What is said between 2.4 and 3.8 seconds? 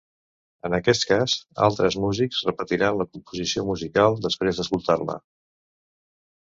repetiran la composició